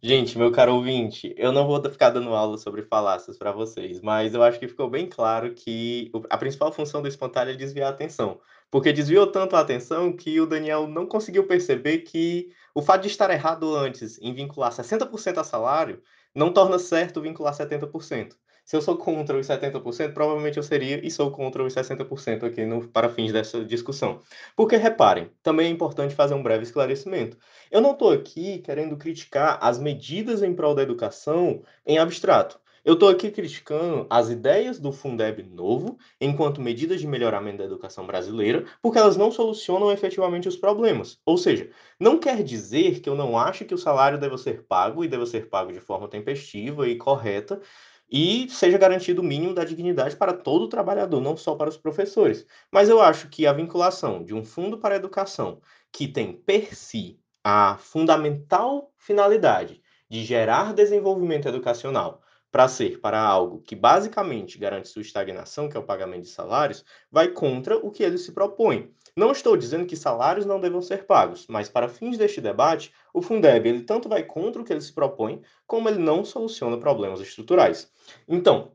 [0.00, 4.32] Gente, meu caro ouvinte, eu não vou ficar dando aula sobre falácias para vocês, mas
[4.32, 7.94] eu acho que ficou bem claro que a principal função do espantalho é desviar a
[7.94, 8.40] atenção.
[8.70, 13.08] Porque desviou tanto a atenção que o Daniel não conseguiu perceber que o fato de
[13.08, 16.00] estar errado antes em vincular 60% a salário
[16.32, 18.36] não torna certo vincular 70%.
[18.68, 22.66] Se eu sou contra os 70%, provavelmente eu seria e sou contra os 60% aqui
[22.66, 24.20] no, para fins dessa discussão.
[24.54, 27.38] Porque, reparem, também é importante fazer um breve esclarecimento.
[27.70, 32.60] Eu não estou aqui querendo criticar as medidas em prol da educação em abstrato.
[32.84, 38.06] Eu estou aqui criticando as ideias do Fundeb novo enquanto medidas de melhoramento da educação
[38.06, 41.18] brasileira, porque elas não solucionam efetivamente os problemas.
[41.26, 45.04] Ou seja, não quer dizer que eu não acho que o salário deva ser pago
[45.04, 47.60] e deva ser pago de forma tempestiva e correta,
[48.10, 52.46] e seja garantido o mínimo da dignidade para todo trabalhador, não só para os professores.
[52.70, 55.60] Mas eu acho que a vinculação de um fundo para a educação,
[55.92, 63.60] que tem per si a fundamental finalidade de gerar desenvolvimento educacional, para ser para algo
[63.60, 68.02] que basicamente garante sua estagnação, que é o pagamento de salários, vai contra o que
[68.02, 68.90] ele se propõe.
[69.16, 73.20] Não estou dizendo que salários não devam ser pagos, mas para fins deste debate, o
[73.20, 77.20] Fundeb ele tanto vai contra o que ele se propõe, como ele não soluciona problemas
[77.20, 77.90] estruturais.
[78.28, 78.72] Então,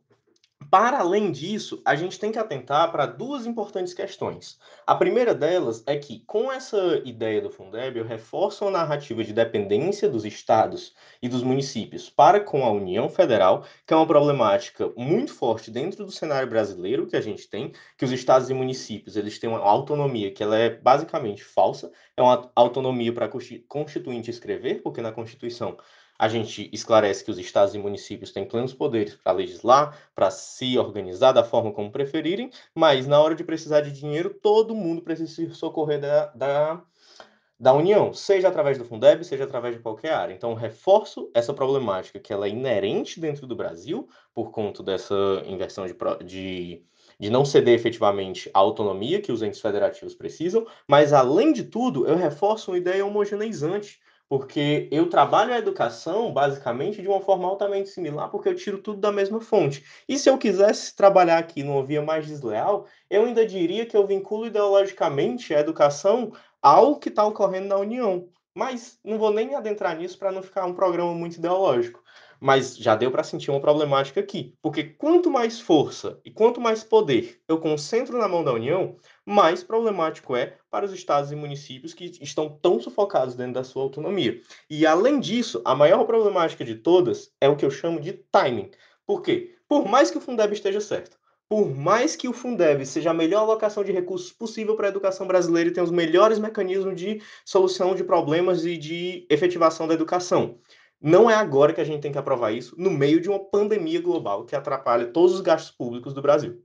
[0.74, 4.58] para além disso, a gente tem que atentar para duas importantes questões.
[4.88, 9.34] A primeira delas é que, com essa ideia do Fundeb, eu reforço a narrativa de
[9.34, 14.92] dependência dos estados e dos municípios para com a União Federal, que é uma problemática
[14.98, 19.16] muito forte dentro do cenário brasileiro que a gente tem, que os estados e municípios
[19.16, 23.30] eles têm uma autonomia que ela é basicamente falsa, é uma autonomia para
[23.68, 25.78] constituinte escrever, porque na Constituição
[26.24, 30.78] a gente esclarece que os estados e municípios têm plenos poderes para legislar, para se
[30.78, 35.30] organizar da forma como preferirem, mas na hora de precisar de dinheiro, todo mundo precisa
[35.30, 36.82] se socorrer da, da,
[37.60, 40.34] da União, seja através do Fundeb, seja através de qualquer área.
[40.34, 45.86] Então, reforço essa problemática que ela é inerente dentro do Brasil, por conta dessa inversão
[45.86, 46.86] de, de
[47.20, 52.08] de não ceder efetivamente a autonomia que os entes federativos precisam, mas além de tudo,
[52.08, 57.90] eu reforço uma ideia homogeneizante porque eu trabalho a educação basicamente de uma forma altamente
[57.90, 59.86] similar, porque eu tiro tudo da mesma fonte.
[60.08, 64.08] E se eu quisesse trabalhar aqui numa via mais desleal, eu ainda diria que eu
[64.08, 66.32] vinculo ideologicamente a educação
[66.62, 68.28] ao que está ocorrendo na União.
[68.56, 72.04] Mas não vou nem adentrar nisso para não ficar um programa muito ideológico.
[72.46, 76.84] Mas já deu para sentir uma problemática aqui, porque quanto mais força e quanto mais
[76.84, 81.94] poder eu concentro na mão da União, mais problemático é para os estados e municípios
[81.94, 84.42] que estão tão sufocados dentro da sua autonomia.
[84.70, 88.72] E além disso, a maior problemática de todas é o que eu chamo de timing.
[89.08, 89.56] Por quê?
[89.66, 93.44] Por mais que o Fundeb esteja certo, por mais que o Fundeb seja a melhor
[93.44, 97.96] alocação de recursos possível para a educação brasileira e tenha os melhores mecanismos de solução
[97.96, 100.58] de problemas e de efetivação da educação,
[101.04, 104.02] não é agora que a gente tem que aprovar isso, no meio de uma pandemia
[104.02, 106.64] global que atrapalha todos os gastos públicos do Brasil.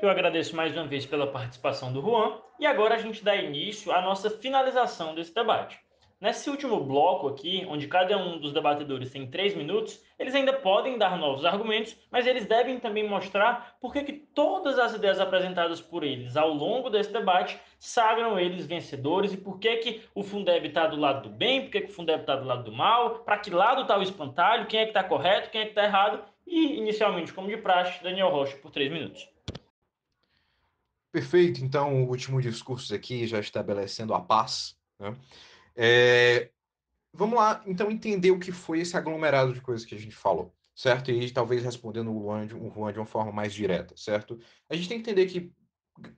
[0.00, 3.92] Eu agradeço mais uma vez pela participação do Juan e agora a gente dá início
[3.92, 5.78] à nossa finalização desse debate.
[6.18, 10.96] Nesse último bloco aqui, onde cada um dos debatedores tem três minutos, eles ainda podem
[10.96, 16.04] dar novos argumentos, mas eles devem também mostrar por que todas as ideias apresentadas por
[16.04, 20.86] eles ao longo desse debate sagram eles vencedores e por que, que o Fundeb está
[20.86, 23.38] do lado do bem, por que, que o Fundeb está do lado do mal, para
[23.38, 26.22] que lado está o espantalho, quem é que está correto, quem é que está errado.
[26.46, 29.26] E, inicialmente, como de praxe, Daniel Rocha por três minutos.
[31.10, 31.64] Perfeito.
[31.64, 35.16] Então, o último discurso aqui já estabelecendo a paz, né?
[35.74, 36.50] É,
[37.14, 40.54] vamos lá, então, entender o que foi esse aglomerado de coisas que a gente falou,
[40.74, 41.10] certo?
[41.10, 44.38] E talvez respondendo o Juan de, uma forma mais direta, certo?
[44.68, 45.50] A gente tem que entender que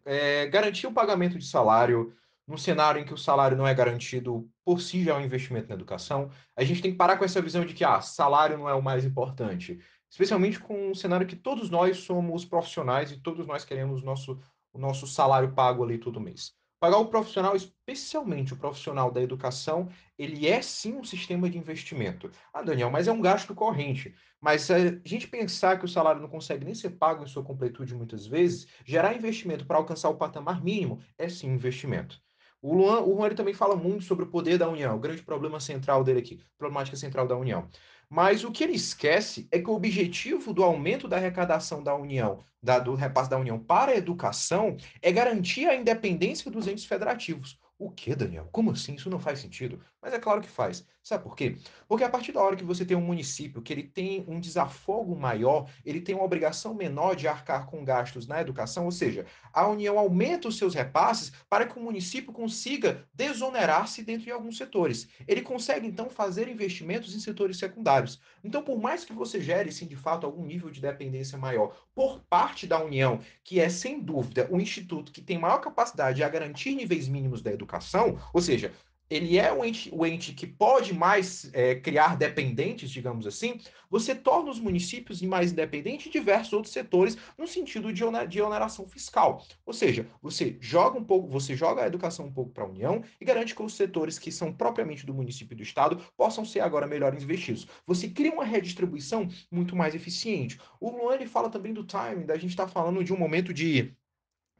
[0.04, 2.14] é, garantir o pagamento de salário
[2.46, 5.68] num cenário em que o salário não é garantido por si já é um investimento
[5.68, 8.68] na educação, a gente tem que parar com essa visão de que ah, salário não
[8.68, 9.80] é o mais importante.
[10.10, 14.38] Especialmente com um cenário que todos nós somos profissionais e todos nós queremos nosso,
[14.72, 16.52] o nosso salário pago ali todo mês.
[16.82, 22.28] Pagar o profissional, especialmente o profissional da educação, ele é sim um sistema de investimento.
[22.52, 24.12] Ah, Daniel, mas é um gasto corrente.
[24.40, 27.44] Mas se a gente pensar que o salário não consegue nem ser pago em sua
[27.44, 32.20] completude muitas vezes, gerar investimento para alcançar o patamar mínimo é sim um investimento.
[32.60, 35.60] O Luan, o ele também fala muito sobre o poder da União, o grande problema
[35.60, 37.68] central dele aqui, problemática central da União.
[38.14, 42.44] Mas o que ele esquece é que o objetivo do aumento da arrecadação da União,
[42.62, 47.58] da, do repasse da União para a educação, é garantir a independência dos entes federativos.
[47.78, 48.50] O que, Daniel?
[48.52, 48.96] Como assim?
[48.96, 49.80] Isso não faz sentido.
[50.02, 50.84] Mas é claro que faz.
[51.00, 51.56] Sabe por quê?
[51.88, 55.16] Porque a partir da hora que você tem um município que ele tem um desafogo
[55.16, 59.66] maior, ele tem uma obrigação menor de arcar com gastos na educação, ou seja, a
[59.66, 65.08] União aumenta os seus repasses para que o município consiga desonerar-se dentro de alguns setores.
[65.26, 68.20] Ele consegue, então, fazer investimentos em setores secundários.
[68.42, 72.20] Então, por mais que você gere, sim, de fato, algum nível de dependência maior por
[72.28, 76.74] parte da União, que é, sem dúvida, o instituto que tem maior capacidade a garantir
[76.74, 78.72] níveis mínimos da educação, ou seja,
[79.12, 84.14] ele é o ente, o ente que pode mais é, criar dependentes, digamos assim, você
[84.14, 88.88] torna os municípios mais independentes de diversos outros setores no sentido de, oner, de oneração
[88.88, 89.44] fiscal.
[89.66, 93.02] Ou seja, você joga um pouco, você joga a educação um pouco para a União
[93.20, 96.60] e garante que os setores que são propriamente do município e do Estado possam ser
[96.60, 97.66] agora melhores investidos.
[97.86, 100.58] Você cria uma redistribuição muito mais eficiente.
[100.80, 103.52] O Luan ele fala também do timing, da gente estar tá falando de um momento
[103.52, 103.94] de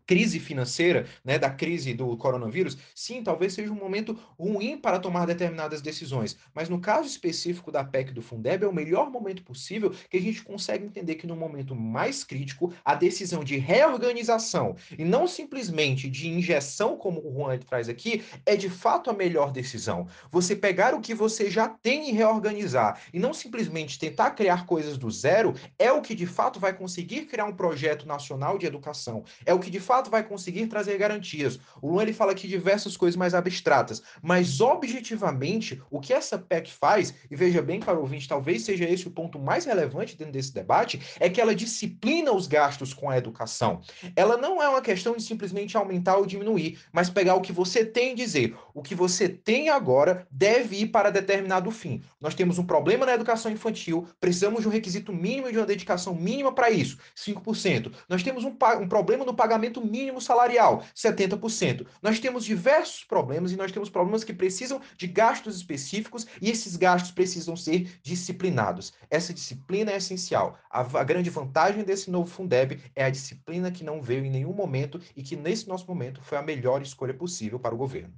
[0.07, 5.27] crise financeira, né, da crise do coronavírus, sim, talvez seja um momento ruim para tomar
[5.27, 9.91] determinadas decisões, mas no caso específico da PEC do Fundeb é o melhor momento possível
[10.11, 15.05] que a gente consegue entender que no momento mais crítico, a decisão de reorganização e
[15.05, 20.07] não simplesmente de injeção, como o Juan traz aqui, é de fato a melhor decisão.
[20.31, 24.99] Você pegar o que você já tem e reorganizar e não simplesmente tentar criar coisas
[24.99, 29.25] do zero é o que de fato vai conseguir criar um projeto nacional de educação,
[29.45, 31.61] é o que de fato fato vai conseguir trazer garantias.
[31.83, 36.73] O Luan ele fala aqui diversas coisas mais abstratas, mas objetivamente, o que essa PEC
[36.73, 40.33] faz, e veja bem para o ouvinte, talvez seja esse o ponto mais relevante dentro
[40.33, 43.83] desse debate, é que ela disciplina os gastos com a educação.
[44.17, 47.85] Ela não é uma questão de simplesmente aumentar ou diminuir, mas pegar o que você
[47.85, 52.03] tem e dizer, o que você tem agora deve ir para determinado fim.
[52.19, 56.15] Nós temos um problema na educação infantil, precisamos de um requisito mínimo de uma dedicação
[56.15, 57.93] mínima para isso, 5%.
[58.09, 61.87] Nós temos um, um problema no pagamento mínimo salarial, 70%.
[62.01, 66.77] Nós temos diversos problemas e nós temos problemas que precisam de gastos específicos e esses
[66.77, 68.93] gastos precisam ser disciplinados.
[69.11, 70.59] Essa disciplina é essencial.
[70.71, 74.53] A, a grande vantagem desse novo Fundeb é a disciplina que não veio em nenhum
[74.53, 78.15] momento e que nesse nosso momento foi a melhor escolha possível para o governo.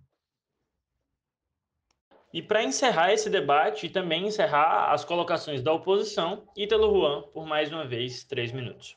[2.35, 7.47] E para encerrar esse debate e também encerrar as colocações da oposição, Ítalo Juan, por
[7.47, 8.97] mais uma vez, três minutos.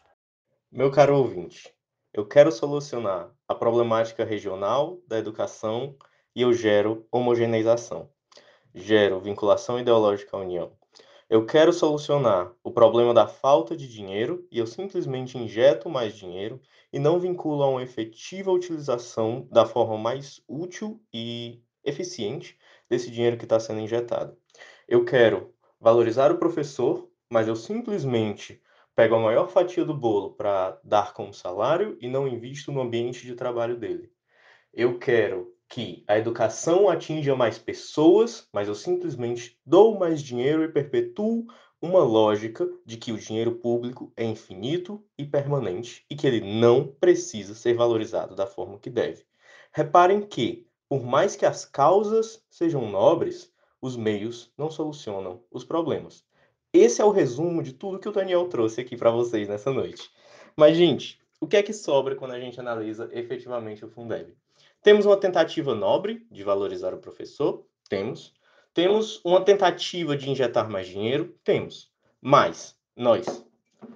[0.71, 1.71] Meu caro ouvinte,
[2.13, 5.95] eu quero solucionar a problemática regional da educação
[6.35, 8.09] e eu gero homogeneização.
[8.73, 10.71] Gero vinculação ideológica à União.
[11.29, 16.61] Eu quero solucionar o problema da falta de dinheiro e eu simplesmente injeto mais dinheiro
[16.91, 22.57] e não vinculo a uma efetiva utilização da forma mais útil e eficiente
[22.89, 24.37] desse dinheiro que está sendo injetado.
[24.87, 28.61] Eu quero valorizar o professor, mas eu simplesmente
[28.97, 33.27] pego a maior fatia do bolo para dar como salário e não invisto no ambiente
[33.27, 34.11] de trabalho dele.
[34.73, 40.71] Eu quero que a educação atinja mais pessoas, mas eu simplesmente dou mais dinheiro e
[40.71, 41.45] perpetuo
[41.79, 46.87] uma lógica de que o dinheiro público é infinito e permanente e que ele não
[46.87, 49.27] precisa ser valorizado da forma que deve.
[49.71, 56.25] Reparem que por mais que as causas sejam nobres, os meios não solucionam os problemas.
[56.73, 60.09] Esse é o resumo de tudo que o Daniel trouxe aqui para vocês nessa noite.
[60.55, 64.35] Mas, gente, o que é que sobra quando a gente analisa efetivamente o Fundeb?
[64.81, 67.65] Temos uma tentativa nobre de valorizar o professor?
[67.89, 68.33] Temos.
[68.73, 71.35] Temos uma tentativa de injetar mais dinheiro?
[71.43, 71.91] Temos.
[72.21, 73.46] Mas nós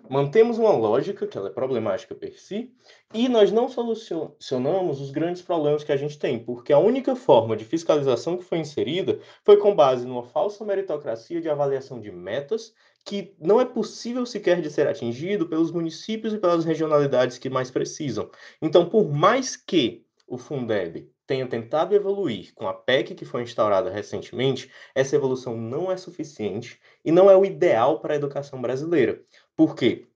[0.10, 2.74] mantemos uma lógica, que ela é problemática per si,
[3.14, 7.56] e nós não solucionamos os grandes problemas que a gente tem, porque a única forma
[7.56, 12.74] de fiscalização que foi inserida foi com base numa falsa meritocracia de avaliação de metas
[13.04, 17.72] que não é possível sequer de ser atingido pelos municípios e pelas regionalidades que mais
[17.72, 18.30] precisam.
[18.62, 23.90] Então, por mais que o Fundeb tenha tentado evoluir com a PEC que foi instaurada
[23.90, 29.24] recentemente, essa evolução não é suficiente e não é o ideal para a educação brasileira.
[29.64, 30.08] Porque,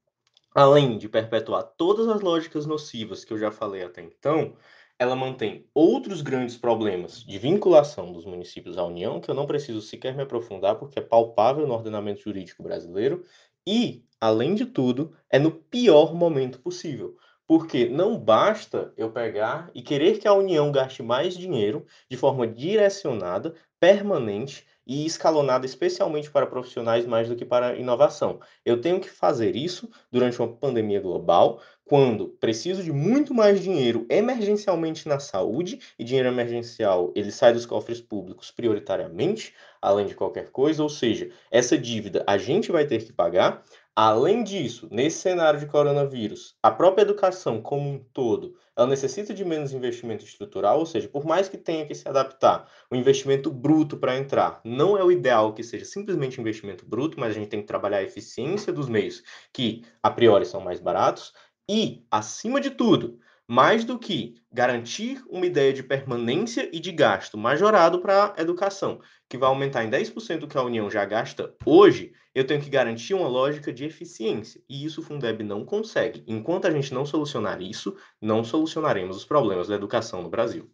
[0.55, 4.55] além de perpetuar todas as lógicas nocivas que eu já falei até então,
[4.97, 9.81] ela mantém outros grandes problemas de vinculação dos municípios à União, que eu não preciso
[9.81, 13.23] sequer me aprofundar, porque é palpável no ordenamento jurídico brasileiro,
[13.67, 17.15] e, além de tudo, é no pior momento possível.
[17.47, 22.47] Porque não basta eu pegar e querer que a União gaste mais dinheiro de forma
[22.47, 28.39] direcionada, permanente, e escalonada especialmente para profissionais mais do que para inovação.
[28.63, 34.05] Eu tenho que fazer isso durante uma pandemia global, quando preciso de muito mais dinheiro
[34.09, 40.49] emergencialmente na saúde, e dinheiro emergencial ele sai dos cofres públicos prioritariamente, além de qualquer
[40.49, 43.63] coisa, ou seja, essa dívida a gente vai ter que pagar.
[43.97, 49.45] Além disso, nesse cenário de coronavírus, a própria educação como um todo ela necessita de
[49.45, 53.95] menos investimento estrutural, ou seja, por mais que tenha que se adaptar, o investimento bruto
[53.97, 57.61] para entrar não é o ideal que seja simplesmente investimento bruto, mas a gente tem
[57.61, 59.23] que trabalhar a eficiência dos meios,
[59.53, 61.33] que a priori são mais baratos,
[61.69, 63.17] e, acima de tudo,
[63.47, 68.99] mais do que garantir uma ideia de permanência e de gasto majorado para a educação,
[69.29, 72.69] que vai aumentar em 10% o que a União já gasta hoje, eu tenho que
[72.69, 74.61] garantir uma lógica de eficiência.
[74.67, 76.23] E isso o Fundeb não consegue.
[76.27, 80.69] Enquanto a gente não solucionar isso, não solucionaremos os problemas da educação no Brasil.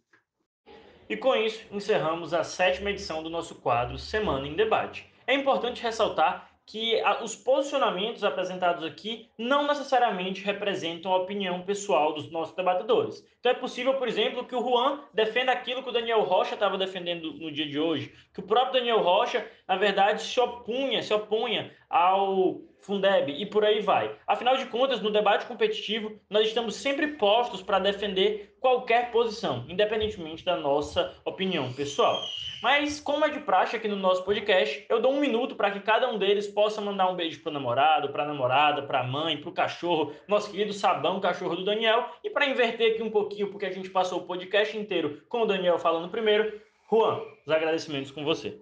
[1.08, 5.06] E com isso, encerramos a sétima edição do nosso quadro Semana em Debate.
[5.26, 12.30] É importante ressaltar que os posicionamentos apresentados aqui não necessariamente representam a opinião pessoal dos
[12.30, 13.22] nossos debatedores.
[13.38, 16.78] Então é possível, por exemplo, que o Juan defenda aquilo que o Daniel Rocha estava
[16.78, 21.12] defendendo no dia de hoje, que o próprio Daniel Rocha, na verdade, se opunha, se
[21.12, 24.16] opunha ao Fundeb e por aí vai.
[24.26, 30.44] Afinal de contas, no debate competitivo, nós estamos sempre postos para defender qualquer posição, independentemente
[30.44, 32.20] da nossa opinião pessoal.
[32.60, 35.80] Mas, como é de praxe aqui no nosso podcast, eu dou um minuto para que
[35.80, 39.06] cada um deles possa mandar um beijo para o namorado, para a namorada, para a
[39.06, 42.08] mãe, para o cachorro, nosso querido Sabão, cachorro do Daniel.
[42.24, 45.46] E para inverter aqui um pouquinho, porque a gente passou o podcast inteiro com o
[45.46, 48.58] Daniel falando primeiro, Juan, os agradecimentos com você.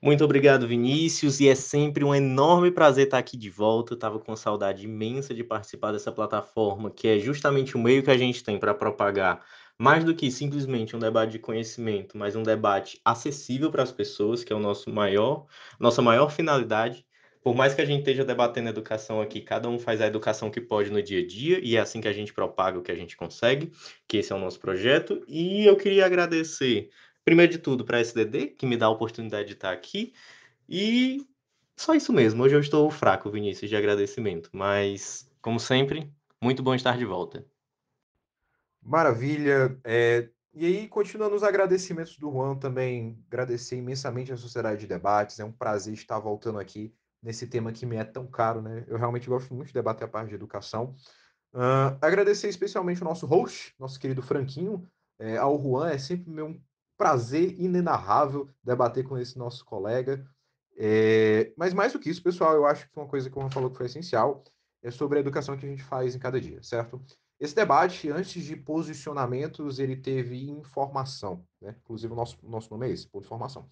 [0.00, 3.94] Muito obrigado, Vinícius, e é sempre um enorme prazer estar aqui de volta.
[3.94, 8.10] Eu estava com saudade imensa de participar dessa plataforma, que é justamente o meio que
[8.10, 9.44] a gente tem para propagar
[9.78, 14.44] mais do que simplesmente um debate de conhecimento, mas um debate acessível para as pessoas,
[14.44, 15.46] que é o nosso maior,
[15.80, 17.04] nossa maior finalidade.
[17.42, 20.60] Por mais que a gente esteja debatendo educação aqui, cada um faz a educação que
[20.60, 22.94] pode no dia a dia, e é assim que a gente propaga o que a
[22.96, 23.70] gente consegue,
[24.08, 25.22] que esse é o nosso projeto.
[25.28, 26.90] E eu queria agradecer
[27.26, 30.14] primeiro de tudo, para a SDD, que me dá a oportunidade de estar aqui.
[30.68, 31.26] E
[31.76, 32.44] só isso mesmo.
[32.44, 34.48] Hoje eu estou fraco, Vinícius, de agradecimento.
[34.52, 36.08] Mas, como sempre,
[36.40, 37.44] muito bom estar de volta.
[38.80, 39.76] Maravilha.
[39.82, 45.40] É, e aí, continuando os agradecimentos do Juan, também agradecer imensamente à Sociedade de Debates.
[45.40, 48.84] É um prazer estar voltando aqui nesse tema que me é tão caro, né?
[48.86, 50.94] Eu realmente gosto muito de debater a parte de educação.
[51.52, 55.90] Uh, agradecer especialmente o nosso host, nosso querido Franquinho, é, ao Juan.
[55.90, 56.56] É sempre meu
[56.96, 60.26] prazer inenarrável debater com esse nosso colega.
[60.78, 63.50] É, mas mais do que isso, pessoal, eu acho que uma coisa que o Juan
[63.50, 64.44] falou que foi essencial
[64.82, 67.02] é sobre a educação que a gente faz em cada dia, certo?
[67.38, 71.74] Esse debate, antes de posicionamentos, ele teve informação, né?
[71.82, 73.68] Inclusive o nosso, nosso nome é esse, por informação.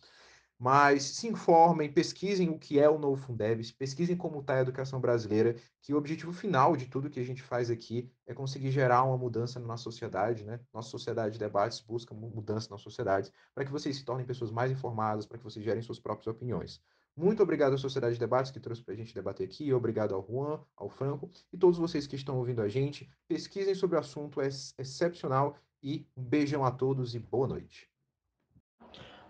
[0.58, 5.00] Mas se informem, pesquisem o que é o novo Fundeb, pesquisem como está a educação
[5.00, 9.02] brasileira, que o objetivo final de tudo que a gente faz aqui é conseguir gerar
[9.02, 10.60] uma mudança na sociedade, né?
[10.72, 14.70] Nossa sociedade de debates busca mudança na sociedade, para que vocês se tornem pessoas mais
[14.70, 16.80] informadas, para que vocês gerem suas próprias opiniões.
[17.16, 20.26] Muito obrigado à Sociedade de Debates que trouxe para a gente debater aqui, obrigado ao
[20.26, 23.08] Juan, ao Franco e todos vocês que estão ouvindo a gente.
[23.28, 27.93] Pesquisem sobre o assunto, é excepcional e um beijão a todos e boa noite.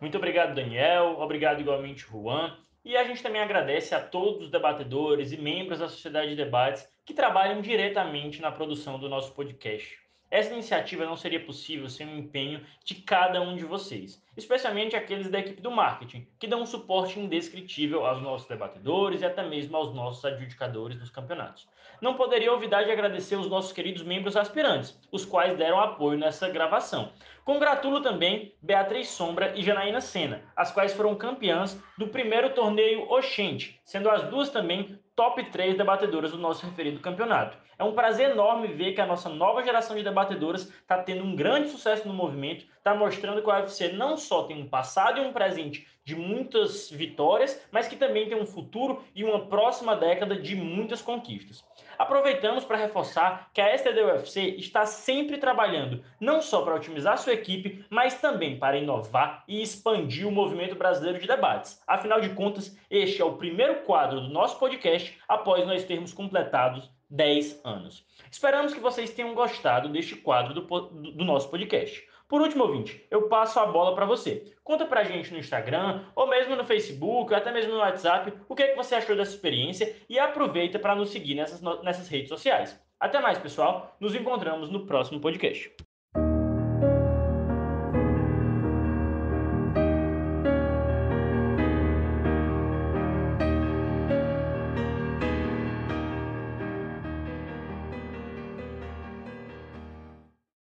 [0.01, 1.17] Muito obrigado, Daniel.
[1.19, 2.57] Obrigado igualmente, Juan.
[2.85, 6.87] E a gente também agradece a todos os debatedores e membros da Sociedade de Debates
[7.05, 10.04] que trabalham diretamente na produção do nosso podcast.
[10.35, 15.31] Essa iniciativa não seria possível sem o empenho de cada um de vocês, especialmente aqueles
[15.31, 19.77] da equipe do marketing, que dão um suporte indescritível aos nossos debatedores e até mesmo
[19.77, 21.69] aos nossos adjudicadores dos campeonatos.
[22.01, 26.49] Não poderia olvidar de agradecer os nossos queridos membros aspirantes, os quais deram apoio nessa
[26.49, 27.13] gravação.
[27.45, 33.81] Congratulo também Beatriz Sombra e Janaína Sena, as quais foram campeãs do primeiro torneio Oxente,
[33.85, 37.57] sendo as duas também top 3 debatedoras do nosso referido campeonato.
[37.79, 41.35] É um prazer enorme ver que a nossa nova geração de debatedoras está tendo um
[41.35, 45.25] grande sucesso no movimento, está mostrando que o UFC não só tem um passado e
[45.25, 50.37] um presente de muitas vitórias, mas que também tem um futuro e uma próxima década
[50.37, 51.65] de muitas conquistas.
[51.99, 57.33] Aproveitamos para reforçar que a STD UFC está sempre trabalhando não só para otimizar sua
[57.33, 61.83] equipe, mas também para inovar e expandir o movimento brasileiro de debates.
[61.87, 66.91] Afinal de contas, este é o primeiro quadro do nosso podcast após nós termos completados
[67.11, 68.05] 10 anos.
[68.31, 72.05] Esperamos que vocês tenham gostado deste quadro do, do nosso podcast.
[72.29, 74.55] Por último, ouvinte, eu passo a bola para você.
[74.63, 78.55] Conta pra gente no Instagram, ou mesmo no Facebook, ou até mesmo no WhatsApp, o
[78.55, 82.29] que, é que você achou dessa experiência e aproveita para nos seguir nessas, nessas redes
[82.29, 82.81] sociais.
[82.99, 83.95] Até mais, pessoal.
[84.01, 85.71] Nos encontramos no próximo podcast.